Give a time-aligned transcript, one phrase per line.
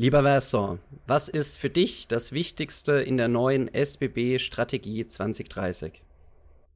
[0.00, 6.04] Lieber Vincent, was ist für dich das Wichtigste in der neuen SBB-Strategie 2030?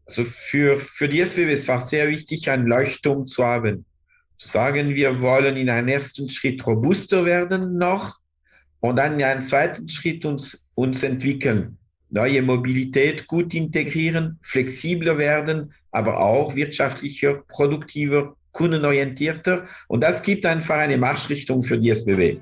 [0.07, 3.85] Also für, für die SBB ist es sehr wichtig, ein Leuchtturm zu haben.
[4.39, 8.19] Zu sagen, wir wollen in einem ersten Schritt robuster werden noch
[8.81, 11.79] und dann in einem zweiten Schritt uns, uns entwickeln.
[12.11, 19.69] Neue Mobilität gut integrieren, flexibler werden, aber auch wirtschaftlicher, produktiver, kundenorientierter.
[19.87, 22.41] Und das gibt einfach eine Marschrichtung für die SBB.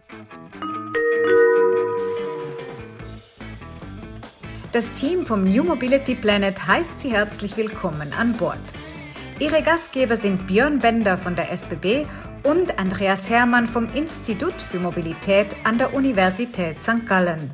[4.72, 8.60] Das Team vom New Mobility Planet heißt Sie herzlich willkommen an Bord.
[9.40, 12.06] Ihre Gastgeber sind Björn Bender von der SBB
[12.44, 17.04] und Andreas Hermann vom Institut für Mobilität an der Universität St.
[17.04, 17.50] Gallen.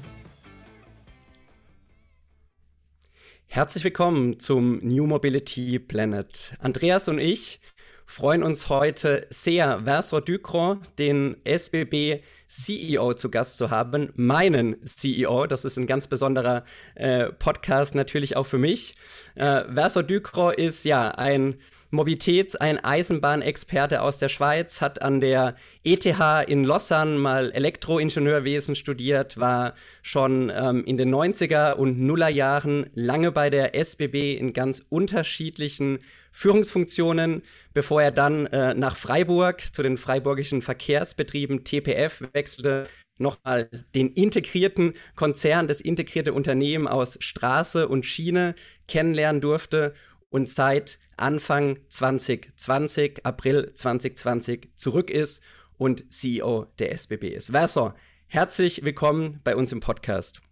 [3.47, 6.53] Herzlich willkommen zum New Mobility Planet.
[6.59, 7.61] Andreas und ich
[8.05, 15.47] freuen uns heute sehr, Versor Ducron, den SBB CEO zu Gast zu haben, meinen CEO.
[15.47, 18.95] Das ist ein ganz besonderer äh, Podcast natürlich auch für mich.
[19.35, 21.57] Äh, Versor Ducron ist ja ein
[21.91, 26.07] Mobilitäts-, ein Eisenbahnexperte aus der Schweiz, hat an der ETH
[26.47, 33.33] in Lausanne mal Elektroingenieurwesen studiert, war schon ähm, in den 90er und Nuller Jahren lange
[33.33, 36.01] bei der SBB in ganz unterschiedlichen
[36.37, 37.41] Führungsfunktionen,
[37.73, 44.93] bevor er dann äh, nach Freiburg zu den freiburgischen Verkehrsbetrieben TPF wechselte, nochmal den integrierten
[45.15, 48.55] Konzern, das integrierte Unternehmen aus Straße und Schiene
[48.87, 49.95] kennenlernen durfte
[50.29, 55.43] und seit Anfang 2020, April 2020 zurück ist
[55.79, 57.53] und CEO der SBB ist.
[57.53, 57.95] Verso,
[58.27, 60.43] herzlich willkommen bei uns im Podcast.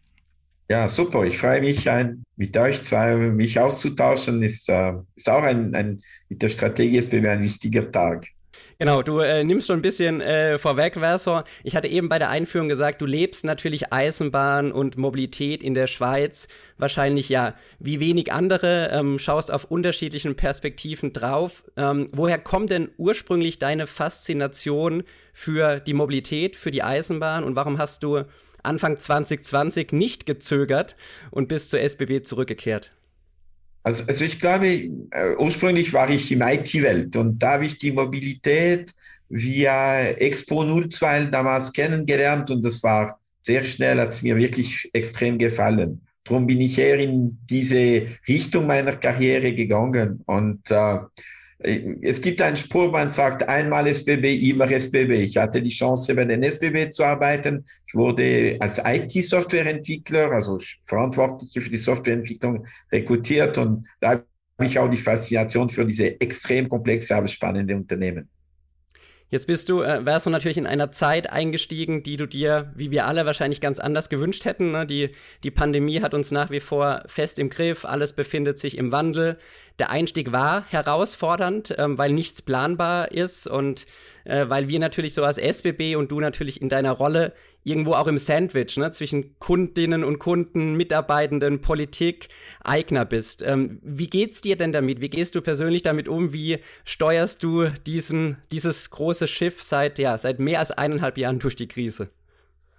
[0.68, 1.24] Ja, super.
[1.24, 4.42] Ich freue mich, ein, mit euch zwei mich auszutauschen.
[4.42, 8.28] Ist, äh, ist auch ein, ein, mit der Strategie SBB ein wichtiger Tag.
[8.78, 11.44] Genau, du äh, nimmst schon ein bisschen äh, vorweg, Versor.
[11.62, 15.86] Ich hatte eben bei der Einführung gesagt, du lebst natürlich Eisenbahn und Mobilität in der
[15.86, 16.48] Schweiz.
[16.76, 21.64] Wahrscheinlich ja, wie wenig andere, ähm, schaust auf unterschiedlichen Perspektiven drauf.
[21.76, 27.78] Ähm, woher kommt denn ursprünglich deine Faszination für die Mobilität, für die Eisenbahn und warum
[27.78, 28.24] hast du
[28.64, 30.96] Anfang 2020 nicht gezögert
[31.30, 32.90] und bist zur SBB zurückgekehrt?
[33.82, 37.92] Also, also ich glaube, äh, ursprünglich war ich im IT-Welt und da habe ich die
[37.92, 38.92] Mobilität
[39.28, 45.38] via Expo 02 damals kennengelernt und das war sehr schnell, hat es mir wirklich extrem
[45.38, 46.00] gefallen.
[46.24, 50.96] Darum bin ich eher in diese Richtung meiner Karriere gegangen und äh,
[51.64, 55.12] es gibt einen Spruch, man sagt einmal SBB, immer SBB.
[55.24, 57.64] Ich hatte die Chance, bei den SBB zu arbeiten.
[57.86, 64.26] Ich wurde als IT-Softwareentwickler, also Verantwortlicher für die Softwareentwicklung, rekrutiert und da habe
[64.60, 68.28] ich auch die Faszination für diese extrem komplexe, aber spannende Unternehmen.
[69.30, 72.90] Jetzt bist du, äh, wärst du natürlich in einer Zeit eingestiegen, die du dir, wie
[72.90, 74.70] wir alle wahrscheinlich ganz anders gewünscht hätten.
[74.70, 74.86] Ne?
[74.86, 75.10] Die,
[75.42, 79.38] die Pandemie hat uns nach wie vor fest im Griff, alles befindet sich im Wandel.
[79.80, 83.86] Der Einstieg war herausfordernd, ähm, weil nichts planbar ist und
[84.24, 87.32] äh, weil wir natürlich so als SBB und du natürlich in deiner Rolle
[87.64, 92.28] irgendwo auch im Sandwich ne, zwischen Kundinnen und Kunden, Mitarbeitenden, Politik,
[92.62, 93.42] Eigner bist.
[93.42, 95.00] Ähm, wie geht's dir denn damit?
[95.00, 96.32] Wie gehst du persönlich damit um?
[96.32, 101.56] Wie steuerst du diesen, dieses große Schiff seit, ja, seit mehr als eineinhalb Jahren durch
[101.56, 102.10] die Krise?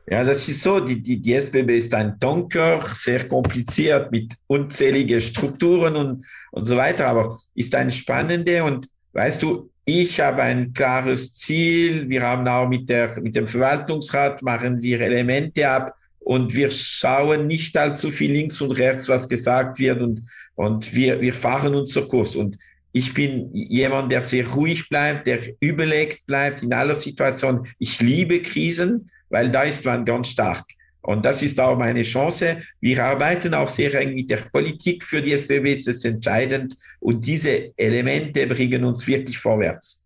[0.07, 0.79] Ja, das ist so.
[0.79, 6.77] Die, die, die SBB ist ein Tanker, sehr kompliziert mit unzähligen Strukturen und, und so
[6.77, 12.09] weiter, aber ist ein spannende und weißt du, ich habe ein klares Ziel.
[12.09, 17.47] Wir haben auch mit, der, mit dem Verwaltungsrat machen wir Elemente ab und wir schauen
[17.47, 20.23] nicht allzu viel links und rechts, was gesagt wird und,
[20.55, 22.35] und wir, wir fahren unser Kurs.
[22.35, 22.57] Und
[22.91, 27.67] ich bin jemand, der sehr ruhig bleibt, der überlegt bleibt in aller Situation.
[27.77, 30.63] Ich liebe Krisen weil da ist man ganz stark.
[31.05, 32.63] Und das ist auch meine Chance.
[32.81, 35.03] Wir arbeiten auch sehr eng mit der Politik.
[35.03, 36.75] Für die SBB ist es entscheidend.
[36.99, 40.03] Und diese Elemente bringen uns wirklich vorwärts.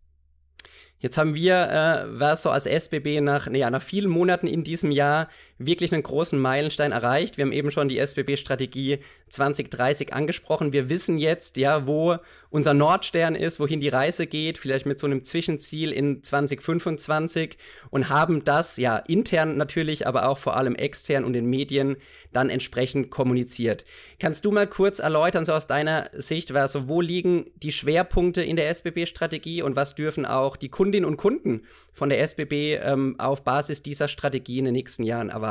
[1.00, 5.30] Jetzt haben wir, äh, Verso als SBB nach, ja, nach vielen Monaten in diesem Jahr
[5.60, 7.38] wirklich einen großen Meilenstein erreicht.
[7.38, 10.74] Wir haben eben schon die SBB-Strategie 2030 angesprochen.
[10.74, 12.16] Wir wissen jetzt, ja, wo
[12.50, 17.58] unser Nordstern ist, wohin die Reise geht, vielleicht mit so einem Zwischenziel in 2025
[17.92, 21.98] und haben das ja intern natürlich, aber auch vor allem extern und in Medien
[22.32, 23.86] dann entsprechend kommuniziert.
[24.20, 28.56] Kannst du mal kurz erläutern, so aus deiner Sicht, also wo liegen die Schwerpunkte in
[28.56, 33.44] der SBB-Strategie und was dürfen auch die Kundinnen und Kunden von der SBB ähm, auf
[33.44, 35.49] Basis dieser Strategie in den nächsten Jahren erwarten?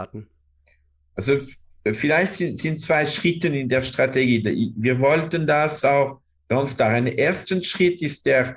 [1.14, 1.38] Also
[1.92, 4.72] vielleicht sind, sind zwei Schritte in der Strategie.
[4.76, 6.90] Wir wollten das auch ganz klar.
[6.90, 8.56] Ein ersten Schritt ist der,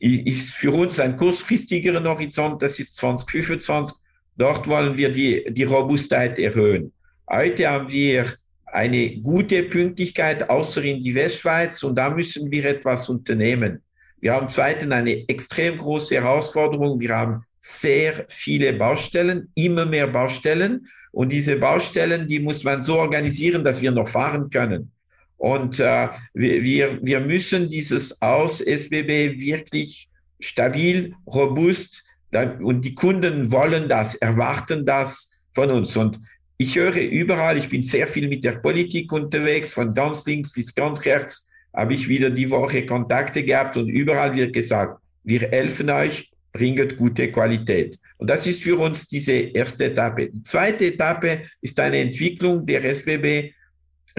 [0.00, 3.96] ist für uns ein kurzfristigerer Horizont, das ist 2025
[4.38, 6.92] Dort wollen wir die, die Robustheit erhöhen.
[7.28, 8.34] Heute haben wir
[8.66, 13.82] eine gute Pünktlichkeit, außer in die Westschweiz, und da müssen wir etwas unternehmen.
[14.20, 17.00] Wir haben zweitens eine extrem große Herausforderung.
[17.00, 20.88] Wir haben sehr viele Baustellen, immer mehr Baustellen.
[21.12, 24.92] Und diese Baustellen, die muss man so organisieren, dass wir noch fahren können.
[25.36, 30.08] Und äh, wir, wir müssen dieses Aus SBB wirklich
[30.40, 32.04] stabil, robust,
[32.60, 35.96] und die Kunden wollen das, erwarten das von uns.
[35.96, 36.20] Und
[36.58, 40.74] ich höre überall, ich bin sehr viel mit der Politik unterwegs, von ganz links bis
[40.74, 45.88] ganz rechts, habe ich wieder die Woche Kontakte gehabt und überall wird gesagt, wir helfen
[45.90, 47.98] euch, bringt gute Qualität.
[48.16, 50.30] Und das ist für uns diese erste Etappe.
[50.30, 53.52] Die zweite Etappe ist eine Entwicklung der SBB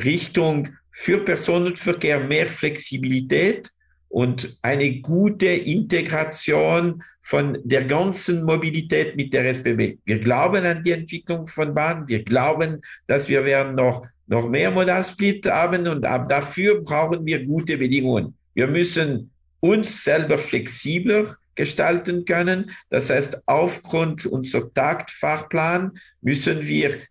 [0.04, 3.72] Richtung für Personenverkehr mehr Flexibilität
[4.10, 9.98] und eine gute Integration von der ganzen Mobilität mit der SBB.
[10.04, 12.08] Wir glauben an die Entwicklung von Bahn.
[12.08, 17.78] Wir glauben, dass wir werden noch, noch mehr Modalsplit haben und dafür brauchen wir gute
[17.78, 18.36] Bedingungen.
[18.56, 19.30] Wir müssen
[19.60, 22.72] uns selber flexibler gestalten können.
[22.90, 25.92] Das heißt, aufgrund unserer Taktfahrplan
[26.22, 27.02] müssen wir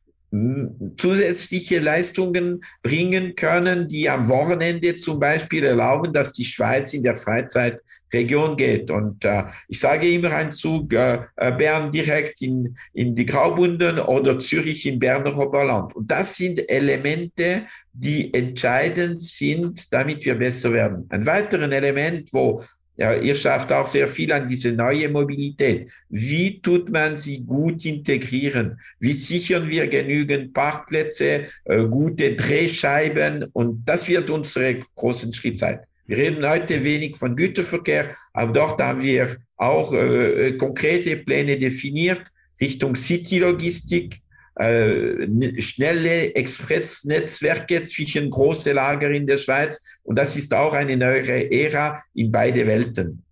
[0.96, 7.16] zusätzliche Leistungen bringen können, die am Wochenende zum Beispiel erlauben, dass die Schweiz in der
[7.16, 8.90] Freizeitregion geht.
[8.90, 13.98] Und äh, ich sage immer ein Zug äh, äh, Bern direkt in, in die Graubunden
[13.98, 15.94] oder Zürich im Berner Oberland.
[15.96, 21.06] Und das sind Elemente, die entscheidend sind, damit wir besser werden.
[21.08, 22.62] Ein weiteres Element, wo
[22.98, 25.88] ja, ihr schafft auch sehr viel an diese neue Mobilität.
[26.08, 28.80] Wie tut man sie gut integrieren?
[28.98, 33.44] Wie sichern wir genügend Parkplätze, äh, gute Drehscheiben?
[33.52, 35.78] Und das wird unsere großen Schritt sein.
[36.06, 41.56] Wir reden heute wenig von Güterverkehr, aber dort haben wir auch äh, äh konkrete Pläne
[41.56, 42.22] definiert
[42.60, 44.20] Richtung City-Logistik,
[44.58, 49.80] äh, schnelle Expressnetzwerke zwischen große Lager in der Schweiz.
[50.02, 53.22] Und das ist auch eine neue Ära in beide Welten.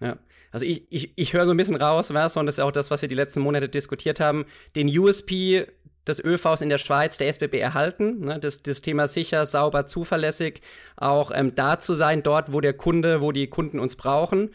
[0.00, 0.18] Ja.
[0.52, 2.90] Also ich, ich, ich höre so ein bisschen raus, was, und das ist auch das,
[2.90, 4.44] was wir die letzten Monate diskutiert haben,
[4.76, 5.66] den USP
[6.06, 8.20] des ÖVs in der Schweiz, der SBB erhalten.
[8.20, 8.38] Ne?
[8.38, 10.60] Das, das Thema sicher, sauber, zuverlässig,
[10.96, 14.50] auch ähm, da zu sein, dort, wo der Kunde, wo die Kunden uns brauchen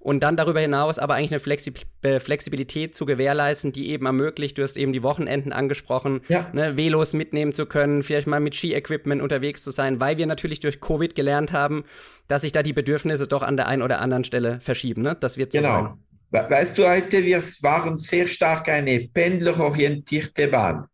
[0.00, 4.58] und dann darüber hinaus aber eigentlich eine Flexi äh, Flexibilität zu gewährleisten, die eben ermöglicht,
[4.58, 6.48] du hast eben die Wochenenden angesprochen, ja.
[6.52, 10.60] ne, Velos mitnehmen zu können, vielleicht mal mit Ski-Equipment unterwegs zu sein, weil wir natürlich
[10.60, 11.84] durch Covid gelernt haben,
[12.28, 15.02] dass sich da die Bedürfnisse doch an der einen oder anderen Stelle verschieben.
[15.02, 15.16] Ne?
[15.20, 15.96] Das wird so genau.
[16.32, 16.50] sein.
[16.50, 20.86] Weißt du, heute, wir waren sehr stark eine pendlerorientierte Bahn.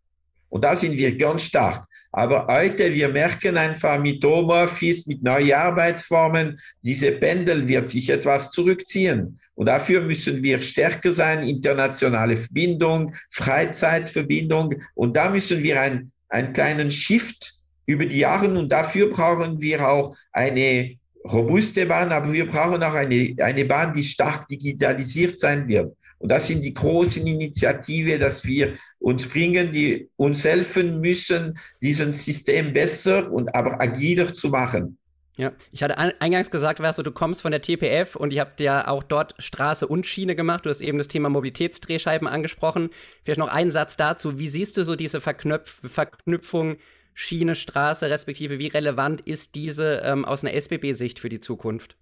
[0.49, 1.86] Und da sind wir ganz stark.
[2.17, 8.51] Aber heute, wir merken einfach mit Homeoffice, mit neuen Arbeitsformen, diese Pendel wird sich etwas
[8.51, 9.39] zurückziehen.
[9.55, 14.77] Und dafür müssen wir stärker sein, internationale Verbindung, Freizeitverbindung.
[14.95, 17.53] Und da müssen wir ein, einen kleinen Shift
[17.85, 22.95] über die Jahre und dafür brauchen wir auch eine robuste Bahn, aber wir brauchen auch
[22.95, 25.95] eine, eine Bahn, die stark digitalisiert sein wird.
[26.19, 32.13] Und das sind die großen Initiativen, dass wir uns bringen, die uns helfen müssen, diesen
[32.13, 34.99] System besser und aber agiler zu machen.
[35.39, 38.89] Ja, ich hatte eingangs gesagt, Verso, du kommst von der TPF und ihr habt ja
[38.89, 40.65] auch dort Straße und Schiene gemacht.
[40.65, 42.89] Du hast eben das Thema Mobilitätsdrehscheiben angesprochen.
[43.23, 44.39] Vielleicht noch einen Satz dazu.
[44.39, 46.77] Wie siehst du so diese Verknöpf Verknüpfung
[47.13, 51.97] Schiene, Straße, respektive wie relevant ist diese ähm, aus einer SBB-Sicht für die Zukunft?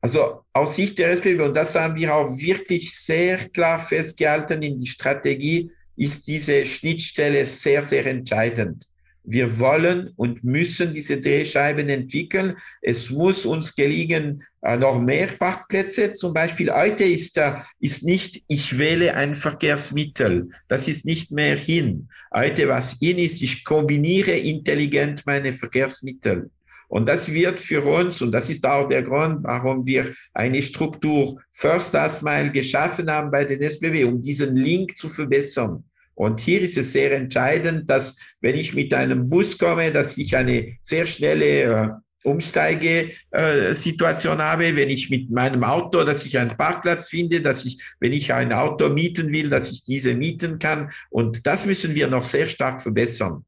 [0.00, 4.80] Also aus Sicht der SBB, und das haben wir auch wirklich sehr klar festgehalten in
[4.80, 8.86] die Strategie, ist diese Schnittstelle sehr, sehr entscheidend.
[9.28, 12.56] Wir wollen und müssen diese Drehscheiben entwickeln.
[12.80, 16.12] Es muss uns gelingen, äh, noch mehr Parkplätze.
[16.12, 17.40] Zum Beispiel heute ist,
[17.80, 20.50] ist nicht, ich wähle ein Verkehrsmittel.
[20.68, 22.08] Das ist nicht mehr hin.
[22.32, 26.50] Heute, was in ist, ich kombiniere intelligent meine Verkehrsmittel.
[26.88, 31.40] Und das wird für uns, und das ist auch der Grund, warum wir eine Struktur
[31.50, 35.84] First Last Mile geschaffen haben bei den SBW, um diesen Link zu verbessern.
[36.14, 40.34] Und hier ist es sehr entscheidend, dass wenn ich mit einem Bus komme, dass ich
[40.34, 41.88] eine sehr schnelle äh,
[42.24, 47.80] Umsteigesituation äh, habe, wenn ich mit meinem Auto, dass ich einen Parkplatz finde, dass ich,
[48.00, 50.90] wenn ich ein Auto mieten will, dass ich diese mieten kann.
[51.10, 53.44] Und das müssen wir noch sehr stark verbessern.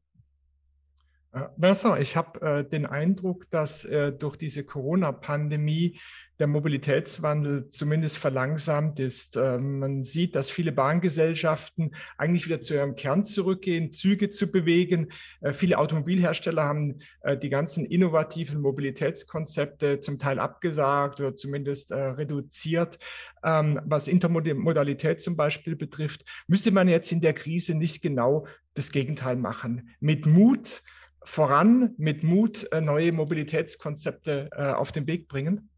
[1.57, 5.99] Besser, ich habe äh, den Eindruck, dass äh, durch diese Corona-Pandemie
[6.39, 9.37] der Mobilitätswandel zumindest verlangsamt ist.
[9.37, 15.11] Ähm, man sieht, dass viele Bahngesellschaften eigentlich wieder zu ihrem Kern zurückgehen, Züge zu bewegen.
[15.41, 21.99] Äh, viele Automobilhersteller haben äh, die ganzen innovativen Mobilitätskonzepte zum Teil abgesagt oder zumindest äh,
[21.99, 22.97] reduziert.
[23.43, 28.91] Ähm, was Intermodalität zum Beispiel betrifft, müsste man jetzt in der Krise nicht genau das
[28.91, 29.89] Gegenteil machen.
[29.99, 30.81] Mit Mut
[31.23, 35.69] voran, mit Mut neue Mobilitätskonzepte auf den Weg bringen?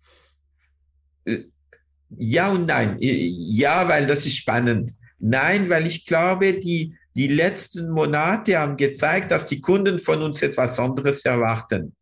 [1.25, 1.43] Äh,
[2.17, 2.97] ja und nein.
[3.01, 4.91] Äh, ja, weil das ist spannend.
[5.19, 10.41] Nein, weil ich glaube, die, die letzten Monate haben gezeigt, dass die Kunden von uns
[10.41, 11.95] etwas anderes erwarten.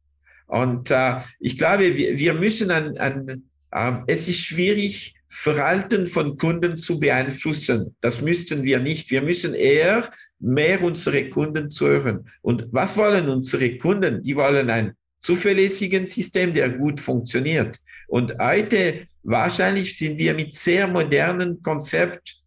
[0.47, 6.37] Und äh, ich glaube, wir, wir müssen an, an äh, es ist schwierig, Verhalten von
[6.37, 7.95] Kunden zu beeinflussen.
[8.01, 9.11] Das müssten wir nicht.
[9.11, 12.29] Wir müssen eher mehr unsere Kunden zuhören.
[12.41, 14.23] Und was wollen unsere Kunden?
[14.23, 17.77] Die wollen ein zuverlässiges System, der gut funktioniert.
[18.07, 22.37] Und heute wahrscheinlich sind wir mit sehr modernen Konzept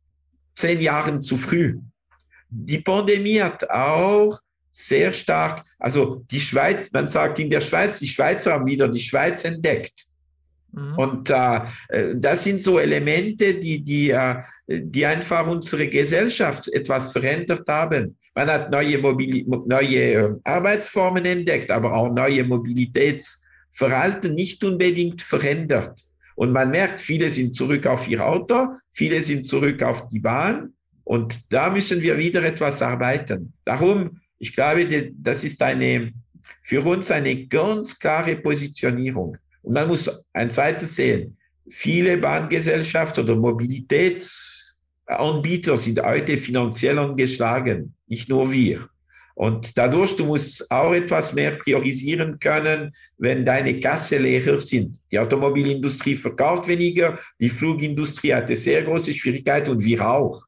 [0.54, 1.78] zehn Jahren zu früh.
[2.48, 4.38] Die Pandemie hat auch
[4.70, 9.00] sehr stark, also die Schweiz, man sagt in der Schweiz, die Schweizer haben wieder die
[9.00, 10.06] Schweiz entdeckt.
[10.72, 10.98] Mhm.
[10.98, 11.60] Und äh,
[12.14, 14.36] das sind so Elemente, die, die, äh,
[14.66, 18.16] die einfach unsere Gesellschaft etwas verändert haben.
[18.34, 25.22] Man hat neue, Mobili neue äh, Arbeitsformen entdeckt, aber auch neue Mobilitäts- Verhalten nicht unbedingt
[25.22, 26.06] verändert.
[26.36, 30.74] Und man merkt, viele sind zurück auf ihr Auto, viele sind zurück auf die Bahn.
[31.04, 33.52] Und da müssen wir wieder etwas arbeiten.
[33.64, 36.12] Darum, ich glaube, das ist eine,
[36.62, 39.36] für uns eine ganz klare Positionierung.
[39.62, 41.36] Und man muss ein zweites sehen.
[41.68, 48.88] Viele Bahngesellschaften oder Mobilitätsanbieter sind heute finanziell angeschlagen, nicht nur wir.
[49.34, 55.00] Und dadurch, du musst auch etwas mehr priorisieren können, wenn deine Kasse leerer sind.
[55.10, 60.44] Die Automobilindustrie verkauft weniger, die Flugindustrie hatte sehr große Schwierigkeiten und wir auch.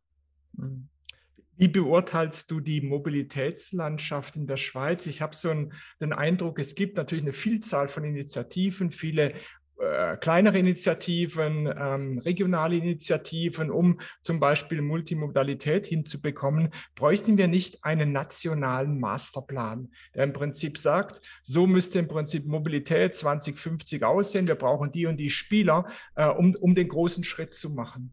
[1.56, 5.06] Wie beurteilst du die Mobilitätslandschaft in der Schweiz?
[5.06, 9.34] Ich habe so einen, den Eindruck, es gibt natürlich eine Vielzahl von Initiativen, viele
[9.78, 18.12] äh, kleinere Initiativen, ähm, regionale Initiativen, um zum Beispiel Multimodalität hinzubekommen, bräuchten wir nicht einen
[18.12, 24.92] nationalen Masterplan, der im Prinzip sagt, so müsste im Prinzip Mobilität 2050 aussehen, wir brauchen
[24.92, 28.12] die und die Spieler, äh, um, um den großen Schritt zu machen.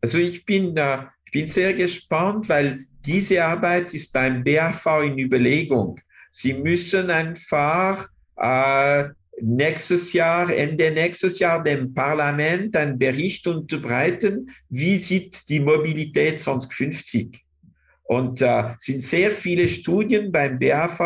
[0.00, 5.18] Also ich bin da, ich bin sehr gespannt, weil diese Arbeit ist beim BAV in
[5.18, 6.00] Überlegung.
[6.30, 9.04] Sie müssen einfach äh,
[9.42, 17.44] nächstes Jahr, Ende nächstes Jahr dem Parlament einen Bericht unterbreiten, wie sieht die Mobilität 2050.
[18.04, 21.00] Und äh, sind sehr viele Studien beim BAV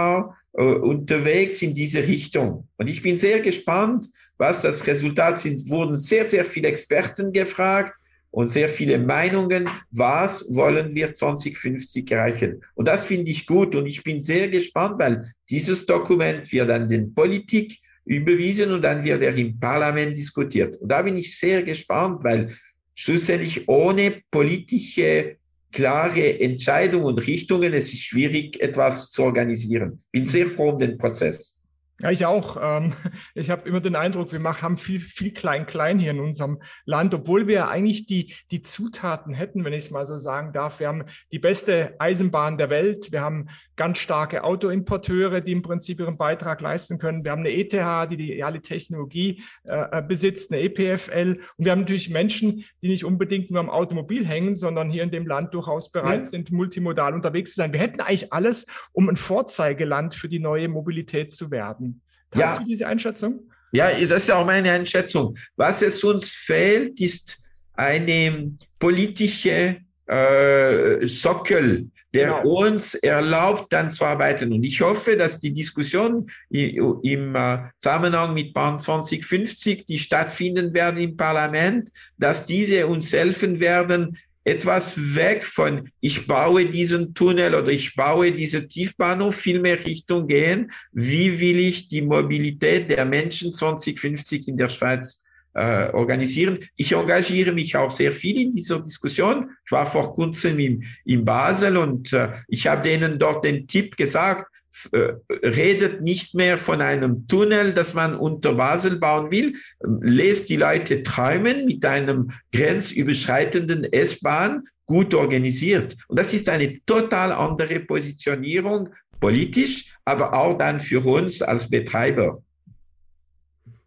[0.52, 2.68] äh, unterwegs in diese Richtung.
[2.76, 4.08] Und ich bin sehr gespannt,
[4.38, 5.68] was das Resultat sind.
[5.68, 7.94] Wurden sehr, sehr viele Experten gefragt
[8.34, 9.70] und sehr viele Meinungen.
[9.92, 12.60] Was wollen wir 2050 erreichen?
[12.74, 13.76] Und das finde ich gut.
[13.76, 19.04] Und ich bin sehr gespannt, weil dieses Dokument wird an den Politik überwiesen und dann
[19.04, 20.76] wird er im Parlament diskutiert.
[20.80, 22.56] Und da bin ich sehr gespannt, weil
[22.94, 25.36] schlussendlich ohne politische
[25.70, 30.02] klare Entscheidungen und Richtungen es ist schwierig, etwas zu organisieren.
[30.10, 31.60] Bin sehr froh um den Prozess.
[32.00, 32.56] Ja, ich auch.
[32.60, 32.92] Ähm,
[33.34, 37.46] ich habe immer den Eindruck, wir haben viel, viel klein-klein hier in unserem Land, obwohl
[37.46, 40.80] wir eigentlich die, die Zutaten hätten, wenn ich es mal so sagen darf.
[40.80, 43.12] Wir haben die beste Eisenbahn der Welt.
[43.12, 47.24] Wir haben ganz starke Autoimporteure, die im Prinzip ihren Beitrag leisten können.
[47.24, 47.72] Wir haben eine ETH,
[48.10, 51.40] die die ideale Technologie äh, äh besitzt, eine EPFL.
[51.56, 55.10] Und wir haben natürlich Menschen, die nicht unbedingt nur am Automobil hängen, sondern hier in
[55.10, 56.24] dem Land durchaus bereit ja.
[56.24, 57.72] sind, multimodal unterwegs zu sein.
[57.72, 62.02] Wir hätten eigentlich alles, um ein Vorzeigeland für die neue Mobilität zu werden.
[62.30, 62.58] Teilst ja.
[62.58, 63.50] du diese Einschätzung?
[63.72, 65.36] Ja, das ist auch meine Einschätzung.
[65.56, 72.66] Was es uns fehlt, ist eine politische äh, Sockel, der genau.
[72.66, 74.52] uns erlaubt, dann zu arbeiten.
[74.52, 81.00] Und ich hoffe, dass die Diskussion im äh, Zusammenhang mit Bahn 2050, die stattfinden werden
[81.00, 87.70] im Parlament, dass diese uns helfen werden, etwas weg von, ich baue diesen Tunnel oder
[87.70, 93.52] ich baue diese Tiefbahnhof, viel mehr Richtung gehen, wie will ich die Mobilität der Menschen
[93.52, 95.23] 2050 in der Schweiz
[95.54, 96.58] äh, organisieren.
[96.76, 99.50] Ich engagiere mich auch sehr viel in dieser Diskussion.
[99.64, 103.96] Ich war vor kurzem in, in Basel und äh, ich habe denen dort den Tipp
[103.96, 104.46] gesagt,
[104.90, 109.54] äh, redet nicht mehr von einem Tunnel, das man unter Basel bauen will,
[110.00, 115.96] lässt die Leute träumen mit einem grenzüberschreitenden S-Bahn, gut organisiert.
[116.08, 122.42] Und das ist eine total andere Positionierung politisch, aber auch dann für uns als Betreiber.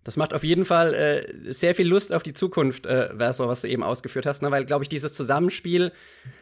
[0.08, 3.60] Das macht auf jeden Fall äh, sehr viel Lust auf die Zukunft, äh, Verso, was
[3.60, 4.50] du eben ausgeführt hast, ne?
[4.52, 5.92] weil, glaube ich, dieses Zusammenspiel,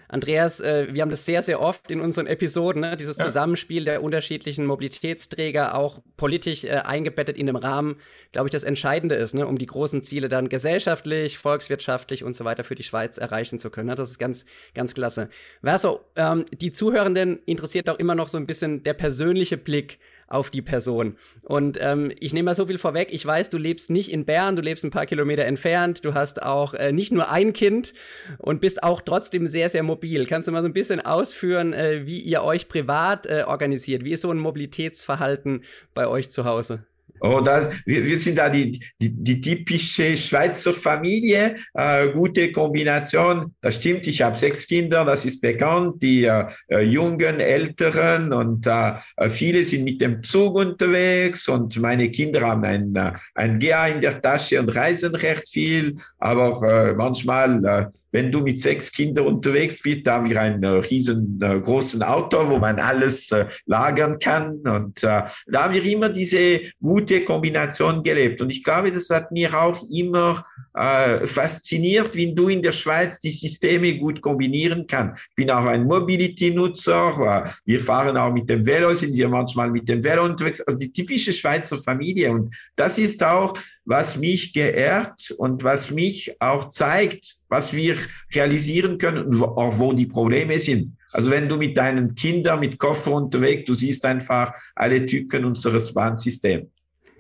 [0.08, 2.96] Andreas, äh, wir haben das sehr, sehr oft in unseren Episoden, ne?
[2.96, 3.26] dieses ja.
[3.26, 7.96] Zusammenspiel der unterschiedlichen Mobilitätsträger, auch politisch äh, eingebettet in einem Rahmen,
[8.32, 9.48] glaube ich, das Entscheidende ist, ne?
[9.48, 13.72] um die großen Ziele dann gesellschaftlich, volkswirtschaftlich und so weiter für die Schweiz erreichen zu
[13.72, 13.88] können.
[13.88, 13.96] Ne?
[13.96, 14.46] Das ist ganz,
[14.76, 15.30] ganz klasse.
[15.64, 20.50] Verso, ähm, die Zuhörenden interessiert auch immer noch so ein bisschen der persönliche Blick auf
[20.50, 21.18] die Person.
[21.44, 23.10] Und ähm, ich nehme mal so viel vorweg.
[23.12, 26.04] Ich weiß, du lebst nicht in Bern, du lebst ein paar Kilometer entfernt.
[26.04, 27.94] Du hast auch äh, nicht nur ein Kind
[28.38, 30.26] und bist auch trotzdem sehr, sehr mobil.
[30.26, 34.04] Kannst du mal so ein bisschen ausführen, äh, wie ihr euch privat äh, organisiert?
[34.04, 35.64] Wie ist so ein Mobilitätsverhalten
[35.94, 36.86] bei euch zu Hause?
[37.22, 43.54] Oh, das, wir, wir sind da die, die, die typische Schweizer Familie, äh, gute Kombination.
[43.62, 48.68] Das stimmt, ich habe sechs Kinder, das ist bekannt, die äh, äh jungen, älteren und
[48.68, 53.60] äh, äh, viele sind mit dem Zug unterwegs und meine Kinder haben ein, äh, ein
[53.60, 58.62] GA in der Tasche und reisen recht viel, aber äh, manchmal äh, wenn du mit
[58.62, 63.30] sechs Kindern unterwegs bist, da haben wir einen äh, riesengroßen äh, Auto, wo man alles
[63.34, 64.60] äh, lagern kann.
[64.60, 68.40] Und äh, da haben wir immer diese gute Kombination gelebt.
[68.40, 73.20] Und ich glaube, das hat mir auch immer äh, fasziniert, wie du in der Schweiz
[73.20, 75.14] die Systeme gut kombinieren kann.
[75.30, 77.46] Ich bin auch ein Mobility-Nutzer.
[77.46, 80.62] Äh, wir fahren auch mit dem Velo, sind wir manchmal mit dem Velo unterwegs.
[80.62, 82.32] Also die typische Schweizer Familie.
[82.32, 87.98] Und das ist auch was mich geehrt und was mich auch zeigt, was wir
[88.34, 90.98] realisieren können und auch wo die Probleme sind.
[91.14, 95.94] Also wenn du mit deinen Kindern mit Koffer unterwegs, du siehst einfach alle Tücken unseres
[95.94, 96.68] Bahnsystems.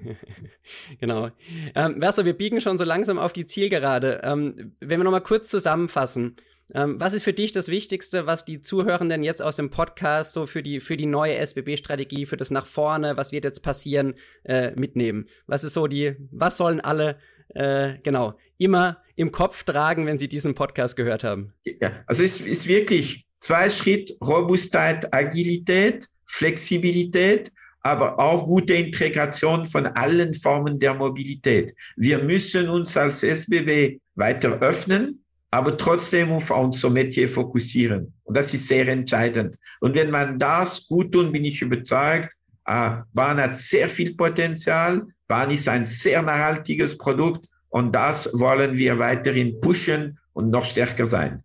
[1.00, 1.30] genau.
[1.76, 4.22] Ähm, Verso, wir biegen schon so langsam auf die Zielgerade.
[4.24, 6.36] Ähm, wenn wir nochmal kurz zusammenfassen,
[6.74, 10.46] ähm, was ist für dich das Wichtigste, was die Zuhörenden jetzt aus dem Podcast so
[10.46, 14.72] für die, für die neue SBB-Strategie, für das nach vorne, was wird jetzt passieren, äh,
[14.72, 15.28] mitnehmen?
[15.46, 20.28] Was ist so die, was sollen alle, äh, genau, immer im Kopf tragen, wenn sie
[20.28, 21.54] diesen Podcast gehört haben?
[21.64, 27.52] Ja, also es ist wirklich zwei Schritt, Robustheit, Agilität, Flexibilität,
[27.86, 31.76] aber auch gute Integration von allen Formen der Mobilität.
[31.96, 38.12] Wir müssen uns als SBB weiter öffnen, aber trotzdem auf unser Metier fokussieren.
[38.24, 39.58] Und das ist sehr entscheidend.
[39.82, 42.30] Und wenn man das gut tut, bin ich überzeugt,
[42.66, 45.04] äh, Bahn hat sehr viel Potenzial.
[45.28, 51.06] Bahn ist ein sehr nachhaltiges Produkt und das wollen wir weiterhin pushen und noch stärker
[51.06, 51.45] sein.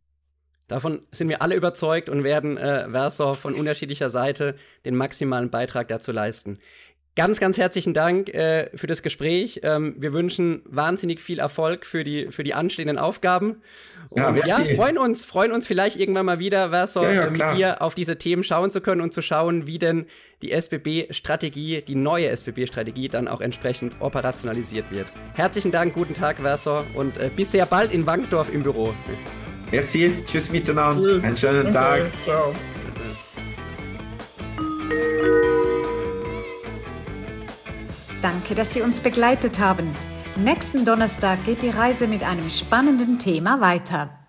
[0.71, 4.55] Davon sind wir alle überzeugt und werden äh, Versor von unterschiedlicher Seite
[4.85, 6.61] den maximalen Beitrag dazu leisten.
[7.17, 9.63] Ganz, ganz herzlichen Dank äh, für das Gespräch.
[9.65, 13.63] Ähm, wir wünschen wahnsinnig viel Erfolg für die, für die anstehenden Aufgaben.
[14.11, 17.43] Und ja, ja, freuen uns, freuen uns vielleicht irgendwann mal wieder, Verso, ja, ja, mit
[17.57, 20.07] dir auf diese Themen schauen zu können und zu schauen, wie denn
[20.41, 25.09] die SBB-Strategie, die neue SBB-Strategie dann auch entsprechend operationalisiert wird.
[25.35, 28.95] Herzlichen Dank, guten Tag, Verso, und äh, bis sehr bald in Wankdorf im Büro.
[29.71, 31.25] Merci, tschüss miteinander, tschüss.
[31.25, 31.73] einen schönen okay.
[31.73, 32.11] Tag.
[32.25, 32.55] Ciao.
[38.21, 39.91] Danke, dass Sie uns begleitet haben.
[40.37, 44.20] Nächsten Donnerstag geht die Reise mit einem spannenden Thema weiter.